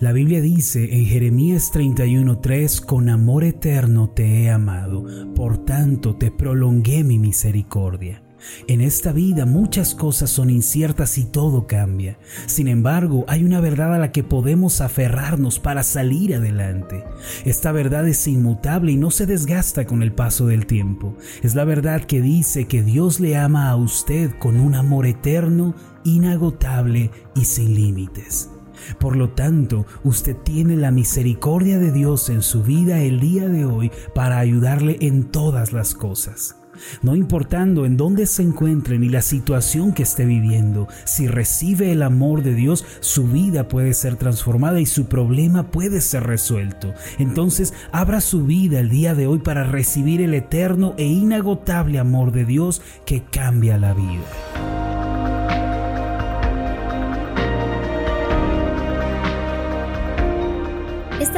[0.00, 6.30] La Biblia dice en Jeremías 31:3, con amor eterno te he amado, por tanto te
[6.30, 8.22] prolongué mi misericordia.
[8.68, 12.18] En esta vida muchas cosas son inciertas y todo cambia.
[12.46, 17.04] Sin embargo, hay una verdad a la que podemos aferrarnos para salir adelante.
[17.44, 21.16] Esta verdad es inmutable y no se desgasta con el paso del tiempo.
[21.42, 25.74] Es la verdad que dice que Dios le ama a usted con un amor eterno,
[26.04, 28.50] inagotable y sin límites.
[28.98, 33.64] Por lo tanto, usted tiene la misericordia de Dios en su vida el día de
[33.64, 36.56] hoy para ayudarle en todas las cosas.
[37.02, 42.02] No importando en dónde se encuentre ni la situación que esté viviendo, si recibe el
[42.02, 46.94] amor de Dios, su vida puede ser transformada y su problema puede ser resuelto.
[47.18, 52.32] Entonces, abra su vida el día de hoy para recibir el eterno e inagotable amor
[52.32, 54.85] de Dios que cambia la vida.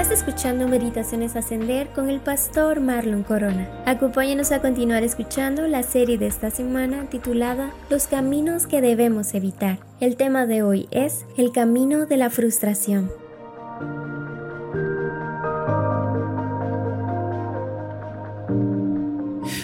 [0.01, 3.69] Estás escuchando Meditaciones Ascender con el pastor Marlon Corona.
[3.85, 9.81] Acompáñanos a continuar escuchando la serie de esta semana titulada Los caminos que debemos evitar.
[9.99, 13.11] El tema de hoy es el camino de la frustración.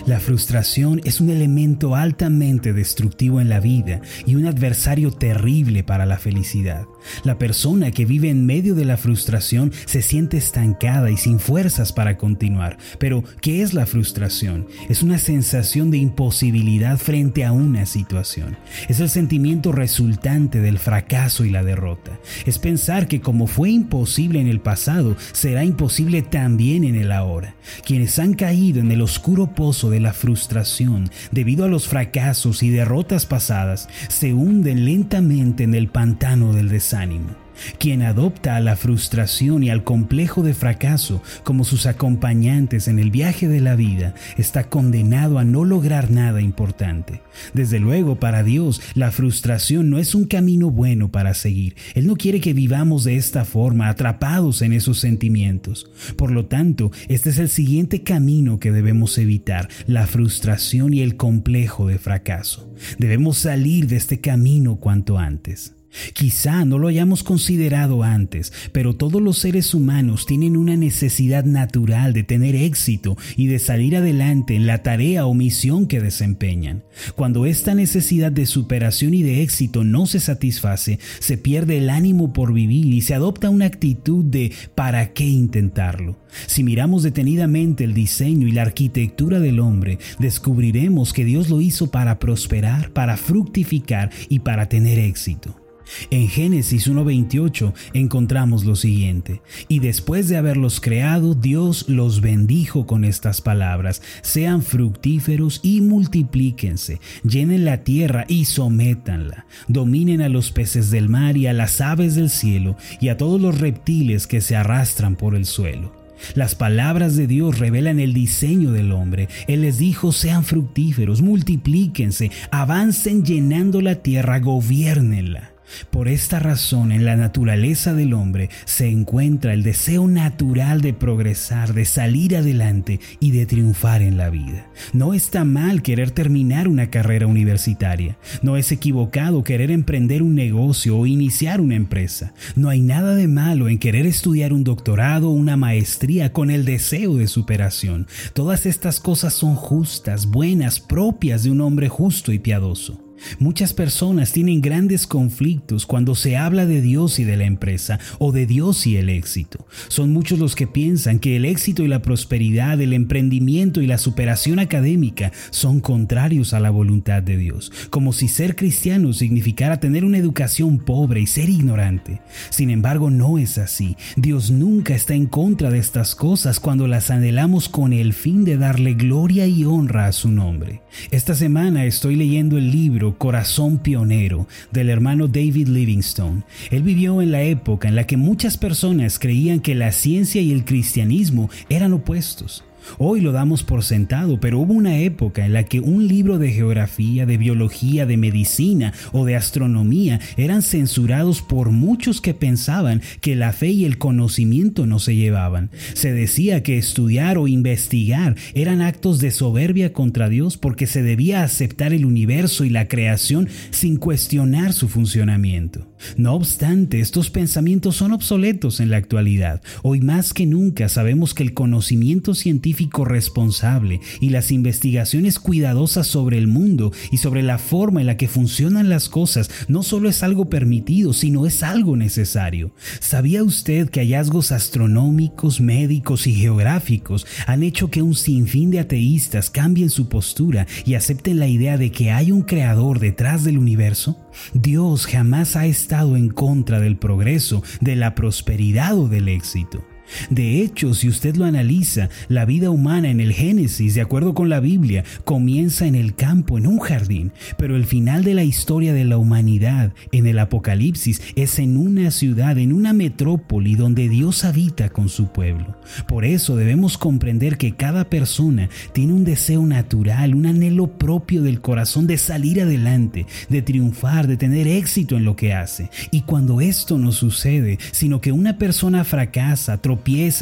[0.07, 6.07] La frustración es un elemento altamente destructivo en la vida y un adversario terrible para
[6.07, 6.87] la felicidad.
[7.23, 11.93] La persona que vive en medio de la frustración se siente estancada y sin fuerzas
[11.93, 12.79] para continuar.
[12.99, 14.67] Pero, ¿qué es la frustración?
[14.89, 18.57] Es una sensación de imposibilidad frente a una situación.
[18.89, 22.19] Es el sentimiento resultante del fracaso y la derrota.
[22.47, 27.55] Es pensar que como fue imposible en el pasado, será imposible también en el ahora.
[27.85, 33.27] Quienes han caído en el oscuro de la frustración debido a los fracasos y derrotas
[33.27, 37.44] pasadas se hunden lentamente en el pantano del desánimo.
[37.79, 43.11] Quien adopta a la frustración y al complejo de fracaso como sus acompañantes en el
[43.11, 47.23] viaje de la vida está condenado a no lograr nada importante.
[47.53, 51.77] Desde luego, para Dios, la frustración no es un camino bueno para seguir.
[51.95, 55.91] Él no quiere que vivamos de esta forma, atrapados en esos sentimientos.
[56.17, 61.17] Por lo tanto, este es el siguiente camino que debemos evitar, la frustración y el
[61.17, 62.73] complejo de fracaso.
[62.99, 65.75] Debemos salir de este camino cuanto antes.
[66.13, 72.13] Quizá no lo hayamos considerado antes, pero todos los seres humanos tienen una necesidad natural
[72.13, 76.85] de tener éxito y de salir adelante en la tarea o misión que desempeñan.
[77.15, 82.33] Cuando esta necesidad de superación y de éxito no se satisface, se pierde el ánimo
[82.33, 86.19] por vivir y se adopta una actitud de ¿para qué intentarlo?
[86.47, 91.91] Si miramos detenidamente el diseño y la arquitectura del hombre, descubriremos que Dios lo hizo
[91.91, 95.64] para prosperar, para fructificar y para tener éxito.
[96.11, 103.05] En Génesis 1.28 encontramos lo siguiente, y después de haberlos creado, Dios los bendijo con
[103.05, 110.91] estas palabras, sean fructíferos y multiplíquense, llenen la tierra y sométanla, dominen a los peces
[110.91, 114.57] del mar y a las aves del cielo y a todos los reptiles que se
[114.57, 116.05] arrastran por el suelo.
[116.35, 119.29] Las palabras de Dios revelan el diseño del hombre.
[119.47, 125.54] Él les dijo, sean fructíferos, multiplíquense, avancen llenando la tierra, gobiernenla.
[125.91, 131.75] Por esta razón en la naturaleza del hombre se encuentra el deseo natural de progresar,
[131.75, 134.67] de salir adelante y de triunfar en la vida.
[134.93, 138.17] No está mal querer terminar una carrera universitaria.
[138.43, 142.35] No es equivocado querer emprender un negocio o iniciar una empresa.
[142.57, 146.65] No hay nada de malo en querer estudiar un doctorado o una maestría con el
[146.65, 148.07] deseo de superación.
[148.33, 153.01] Todas estas cosas son justas, buenas, propias de un hombre justo y piadoso.
[153.39, 158.33] Muchas personas tienen grandes conflictos cuando se habla de Dios y de la empresa o
[158.33, 159.67] de Dios y el éxito.
[159.89, 163.99] Son muchos los que piensan que el éxito y la prosperidad, el emprendimiento y la
[163.99, 170.05] superación académica son contrarios a la voluntad de Dios, como si ser cristiano significara tener
[170.05, 172.21] una educación pobre y ser ignorante.
[172.51, 173.97] Sin embargo, no es así.
[174.17, 178.57] Dios nunca está en contra de estas cosas cuando las anhelamos con el fin de
[178.57, 180.83] darle gloria y honra a su nombre.
[181.11, 186.43] Esta semana estoy leyendo el libro Corazón Pionero del hermano David Livingstone.
[186.71, 190.53] Él vivió en la época en la que muchas personas creían que la ciencia y
[190.53, 192.65] el cristianismo eran opuestos.
[192.99, 196.53] Hoy lo damos por sentado, pero hubo una época en la que un libro de
[196.53, 203.37] geografía, de biología, de medicina o de astronomía eran censurados por muchos que pensaban que
[203.37, 205.71] la fe y el conocimiento no se llevaban.
[205.95, 211.43] Se decía que estudiar o investigar eran actos de soberbia contra Dios porque se debía
[211.43, 215.94] aceptar el universo y la creación sin cuestionar su funcionamiento.
[216.17, 219.63] No obstante, estos pensamientos son obsoletos en la actualidad.
[219.83, 226.39] Hoy más que nunca sabemos que el conocimiento científico responsable y las investigaciones cuidadosas sobre
[226.39, 230.23] el mundo y sobre la forma en la que funcionan las cosas no solo es
[230.23, 232.73] algo permitido, sino es algo necesario.
[233.01, 239.51] ¿Sabía usted que hallazgos astronómicos, médicos y geográficos han hecho que un sinfín de ateístas
[239.51, 244.24] cambien su postura y acepten la idea de que hay un creador detrás del universo?
[244.53, 249.85] Dios jamás ha estado en contra del progreso, de la prosperidad o del éxito.
[250.31, 254.49] De hecho, si usted lo analiza, la vida humana en el Génesis, de acuerdo con
[254.49, 258.93] la Biblia, comienza en el campo, en un jardín, pero el final de la historia
[258.93, 264.45] de la humanidad en el Apocalipsis es en una ciudad, en una metrópoli donde Dios
[264.45, 265.77] habita con su pueblo.
[266.07, 271.61] Por eso debemos comprender que cada persona tiene un deseo natural, un anhelo propio del
[271.61, 275.91] corazón de salir adelante, de triunfar, de tener éxito en lo que hace.
[276.11, 279.79] Y cuando esto no sucede, sino que una persona fracasa,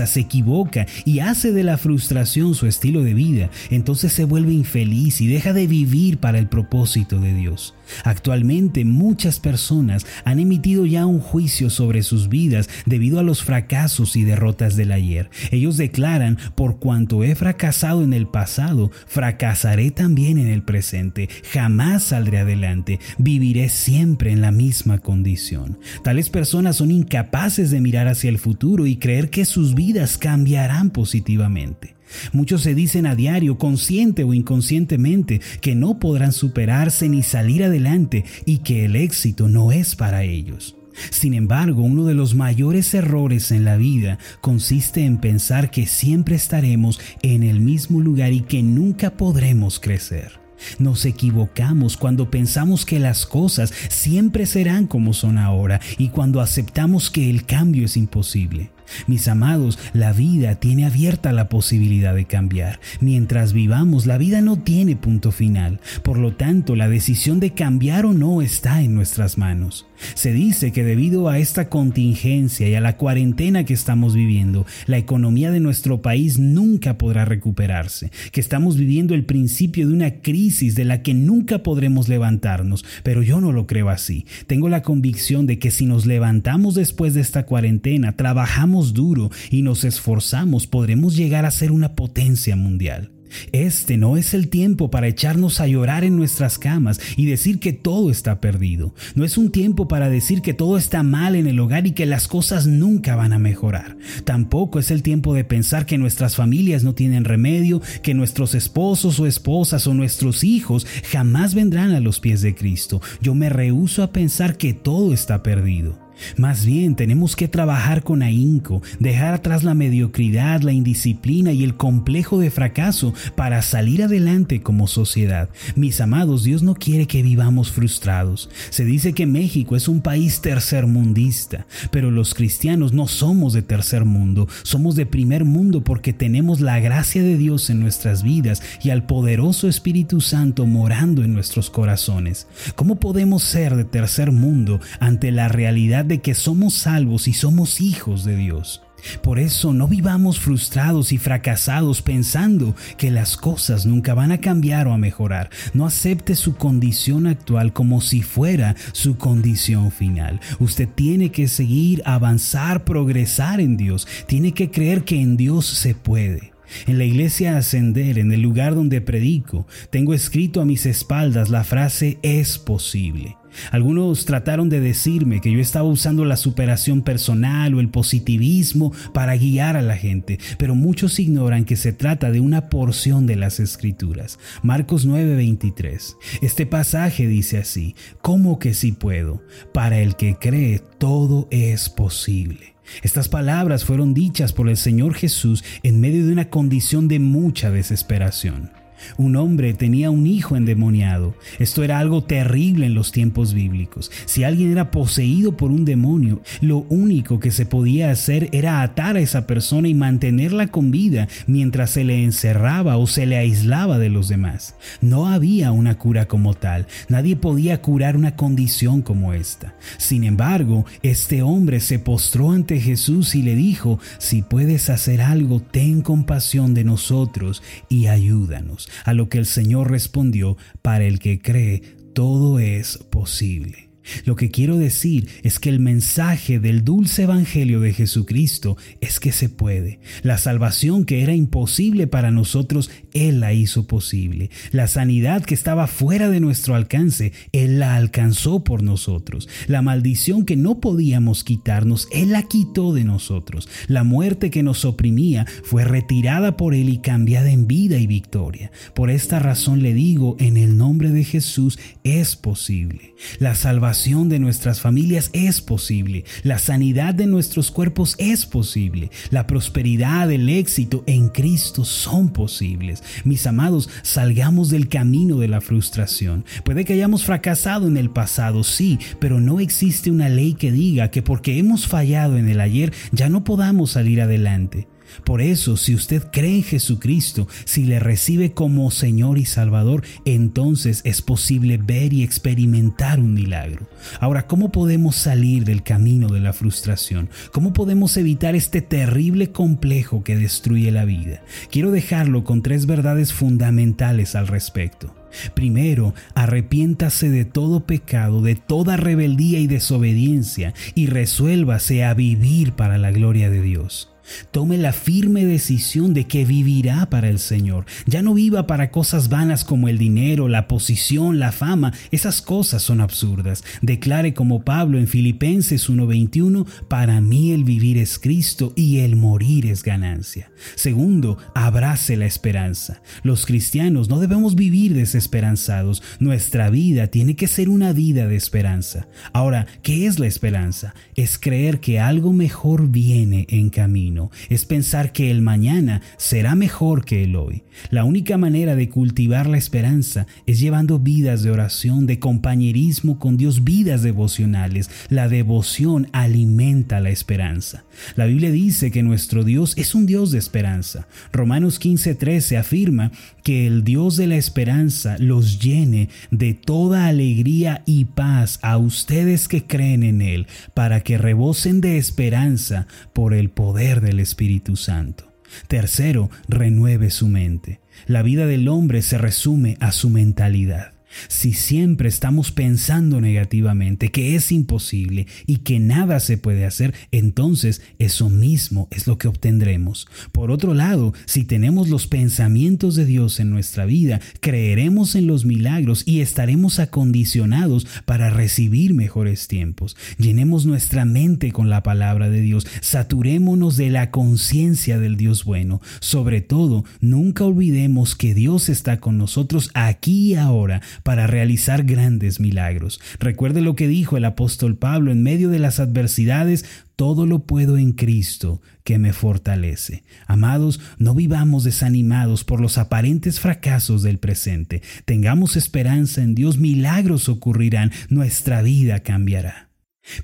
[0.06, 5.20] se equivoca y hace de la frustración su estilo de vida, entonces se vuelve infeliz
[5.20, 7.75] y deja de vivir para el propósito de Dios.
[8.04, 14.16] Actualmente muchas personas han emitido ya un juicio sobre sus vidas debido a los fracasos
[14.16, 15.31] y derrotas del ayer.
[15.50, 21.28] Ellos declaran, por cuanto he fracasado en el pasado, fracasaré también en el presente.
[21.52, 25.78] Jamás saldré adelante, viviré siempre en la misma condición.
[26.02, 30.91] Tales personas son incapaces de mirar hacia el futuro y creer que sus vidas cambiarán
[30.91, 31.94] positivamente.
[32.33, 38.25] Muchos se dicen a diario, consciente o inconscientemente, que no podrán superarse ni salir adelante
[38.44, 40.77] y que el éxito no es para ellos.
[41.11, 46.37] Sin embargo, uno de los mayores errores en la vida consiste en pensar que siempre
[46.37, 50.43] estaremos en el mismo lugar y que nunca podremos crecer.
[50.79, 57.11] Nos equivocamos cuando pensamos que las cosas siempre serán como son ahora y cuando aceptamos
[57.11, 58.71] que el cambio es imposible.
[59.06, 62.81] Mis amados, la vida tiene abierta la posibilidad de cambiar.
[63.00, 65.81] Mientras vivamos, la vida no tiene punto final.
[66.03, 69.87] Por lo tanto, la decisión de cambiar o no está en nuestras manos.
[70.14, 74.99] Se dice que debido a esta contingencia y a la cuarentena que estamos viviendo, la
[74.99, 80.75] economía de nuestro país nunca podrá recuperarse, que estamos viviendo el principio de una crisis
[80.75, 84.26] de la que nunca podremos levantarnos, pero yo no lo creo así.
[84.46, 89.62] Tengo la convicción de que si nos levantamos después de esta cuarentena, trabajamos duro y
[89.62, 93.10] nos esforzamos, podremos llegar a ser una potencia mundial.
[93.52, 97.73] Este no es el tiempo para echarnos a llorar en nuestras camas y decir que
[97.73, 98.94] todo está perdido.
[99.14, 102.06] No es un tiempo para decir que todo está mal en el hogar y que
[102.06, 103.96] las cosas nunca van a mejorar.
[104.25, 109.20] Tampoco es el tiempo de pensar que nuestras familias no tienen remedio, que nuestros esposos
[109.20, 113.00] o esposas o nuestros hijos jamás vendrán a los pies de Cristo.
[113.20, 116.01] Yo me rehúso a pensar que todo está perdido.
[116.37, 121.76] Más bien tenemos que trabajar con ahínco, dejar atrás la mediocridad, la indisciplina y el
[121.76, 125.49] complejo de fracaso para salir adelante como sociedad.
[125.76, 128.50] Mis amados, Dios no quiere que vivamos frustrados.
[128.70, 134.05] Se dice que México es un país tercermundista, pero los cristianos no somos de tercer
[134.05, 138.91] mundo, somos de primer mundo porque tenemos la gracia de Dios en nuestras vidas y
[138.91, 142.47] al poderoso Espíritu Santo morando en nuestros corazones.
[142.76, 147.80] ¿Cómo podemos ser de tercer mundo ante la realidad de que somos salvos y somos
[147.80, 148.82] hijos de Dios.
[149.23, 154.87] Por eso no vivamos frustrados y fracasados pensando que las cosas nunca van a cambiar
[154.87, 155.50] o a mejorar.
[155.75, 160.40] No acepte su condición actual como si fuera su condición final.
[160.61, 164.06] Usted tiene que seguir, avanzar, progresar en Dios.
[164.26, 166.52] Tiene que creer que en Dios se puede.
[166.87, 171.64] En la iglesia Ascender, en el lugar donde predico, tengo escrito a mis espaldas la
[171.64, 173.37] frase es posible.
[173.71, 179.37] Algunos trataron de decirme que yo estaba usando la superación personal o el positivismo para
[179.37, 183.61] guiar a la gente, pero muchos ignoran que se trata de una porción de las
[183.61, 184.38] escrituras.
[184.62, 186.16] Marcos 9:23.
[186.40, 189.42] Este pasaje dice así, ¿cómo que sí puedo?
[189.73, 192.75] Para el que cree, todo es posible.
[193.02, 197.71] Estas palabras fueron dichas por el Señor Jesús en medio de una condición de mucha
[197.71, 198.82] desesperación.
[199.16, 201.35] Un hombre tenía un hijo endemoniado.
[201.59, 204.11] Esto era algo terrible en los tiempos bíblicos.
[204.26, 209.16] Si alguien era poseído por un demonio, lo único que se podía hacer era atar
[209.16, 213.99] a esa persona y mantenerla con vida mientras se le encerraba o se le aislaba
[213.99, 214.75] de los demás.
[215.00, 216.87] No había una cura como tal.
[217.09, 219.75] Nadie podía curar una condición como esta.
[219.99, 225.61] Sin embargo, este hombre se postró ante Jesús y le dijo, si puedes hacer algo,
[225.61, 228.88] ten compasión de nosotros y ayúdanos.
[229.04, 231.82] A lo que el Señor respondió, para el que cree,
[232.14, 233.91] todo es posible.
[234.25, 239.32] Lo que quiero decir es que el mensaje del dulce evangelio de Jesucristo es que
[239.32, 240.00] se puede.
[240.23, 244.50] La salvación que era imposible para nosotros, Él la hizo posible.
[244.73, 249.49] La sanidad que estaba fuera de nuestro alcance, Él la alcanzó por nosotros.
[249.66, 253.68] La maldición que no podíamos quitarnos, Él la quitó de nosotros.
[253.87, 258.73] La muerte que nos oprimía fue retirada por Él y cambiada en vida y victoria.
[258.94, 263.14] Por esta razón le digo, en el nombre de Jesús es posible.
[263.38, 269.46] La salvación de nuestras familias es posible, la sanidad de nuestros cuerpos es posible, la
[269.46, 273.02] prosperidad, el éxito en Cristo son posibles.
[273.25, 276.46] Mis amados, salgamos del camino de la frustración.
[276.64, 281.11] Puede que hayamos fracasado en el pasado, sí, pero no existe una ley que diga
[281.11, 284.88] que porque hemos fallado en el ayer ya no podamos salir adelante.
[285.25, 291.00] Por eso, si usted cree en Jesucristo, si le recibe como Señor y Salvador, entonces
[291.04, 293.87] es posible ver y experimentar un milagro.
[294.21, 297.28] Ahora, ¿cómo podemos salir del camino de la frustración?
[297.52, 301.42] ¿Cómo podemos evitar este terrible complejo que destruye la vida?
[301.71, 305.14] Quiero dejarlo con tres verdades fundamentales al respecto.
[305.54, 312.99] Primero, arrepiéntase de todo pecado, de toda rebeldía y desobediencia, y resuélvase a vivir para
[312.99, 314.12] la gloria de Dios.
[314.51, 317.87] Tome la firme decisión de que vivirá para el Señor.
[318.07, 321.93] Ya no viva para cosas vanas como el dinero, la posición, la fama.
[322.11, 323.65] Esas cosas son absurdas.
[323.81, 329.67] Declare como Pablo en Filipenses 1:21, para mí el vivir es Cristo y el morir
[329.67, 330.51] es ganancia.
[330.75, 333.03] Segundo, abrace la esperanza.
[333.23, 336.03] Los cristianos no debemos vivir desesperanzados.
[336.21, 339.09] Nuestra vida tiene que ser una vida de esperanza.
[339.33, 340.95] Ahora, ¿qué es la esperanza?
[341.17, 347.05] Es creer que algo mejor viene en camino es pensar que el mañana será mejor
[347.05, 347.62] que el hoy.
[347.91, 353.37] La única manera de cultivar la esperanza es llevando vidas de oración, de compañerismo con
[353.37, 354.91] Dios, vidas devocionales.
[355.09, 357.85] La devoción alimenta la esperanza.
[358.17, 361.07] La Biblia dice que nuestro Dios es un Dios de esperanza.
[361.33, 363.12] Romanos 15:13 afirma
[363.43, 369.49] que el Dios de la esperanza los llene de toda alegría y paz a ustedes
[369.49, 375.32] que creen en Él, para que rebosen de esperanza por el poder del Espíritu Santo.
[375.68, 377.80] Tercero, renueve su mente.
[378.06, 380.91] La vida del hombre se resume a su mentalidad.
[381.28, 387.83] Si siempre estamos pensando negativamente, que es imposible y que nada se puede hacer, entonces
[387.99, 390.07] eso mismo es lo que obtendremos.
[390.33, 395.45] Por otro lado, si tenemos los pensamientos de Dios en nuestra vida, creeremos en los
[395.45, 399.97] milagros y estaremos acondicionados para recibir mejores tiempos.
[400.19, 405.81] Llenemos nuestra mente con la palabra de Dios, saturémonos de la conciencia del Dios bueno.
[406.00, 412.40] Sobre todo, nunca olvidemos que Dios está con nosotros aquí y ahora para realizar grandes
[412.40, 413.00] milagros.
[413.18, 416.64] Recuerde lo que dijo el apóstol Pablo en medio de las adversidades,
[416.97, 420.04] todo lo puedo en Cristo que me fortalece.
[420.26, 424.82] Amados, no vivamos desanimados por los aparentes fracasos del presente.
[425.04, 429.71] Tengamos esperanza en Dios, milagros ocurrirán, nuestra vida cambiará.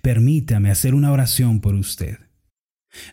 [0.03, 2.19] Permítame hacer una oración por usted.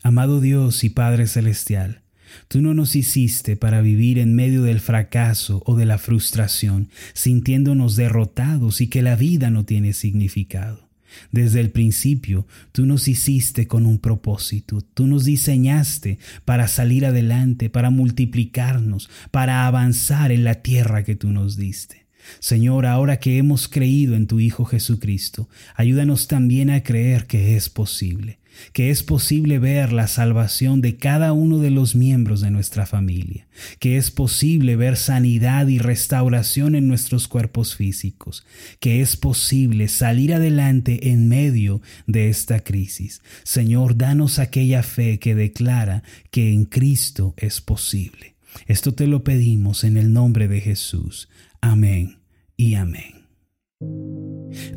[0.03, 2.01] Amado Dios y Padre Celestial,
[2.48, 7.96] Tú no nos hiciste para vivir en medio del fracaso o de la frustración, sintiéndonos
[7.96, 10.86] derrotados y que la vida no tiene significado.
[11.32, 17.70] Desde el principio, tú nos hiciste con un propósito, tú nos diseñaste para salir adelante,
[17.70, 22.06] para multiplicarnos, para avanzar en la tierra que tú nos diste.
[22.39, 27.70] Señor, ahora que hemos creído en tu Hijo Jesucristo, ayúdanos también a creer que es
[27.70, 28.39] posible
[28.74, 33.47] que es posible ver la salvación de cada uno de los miembros de nuestra familia,
[33.79, 38.45] que es posible ver sanidad y restauración en nuestros cuerpos físicos,
[38.79, 43.21] que es posible salir adelante en medio de esta crisis.
[43.43, 48.35] Señor, danos aquella fe que declara que en Cristo es posible.
[48.67, 51.29] Esto te lo pedimos en el nombre de Jesús.
[51.62, 52.19] Amén
[52.57, 53.14] y amén.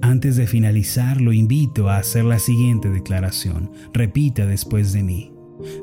[0.02, 3.71] Antes de finalizar, lo invito a hacer la siguiente declaración.
[3.93, 5.33] Repita después de mí.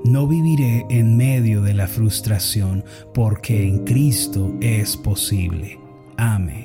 [0.03, 5.79] No viviré en medio de la frustración porque en Cristo es posible.
[6.17, 6.64] Amén.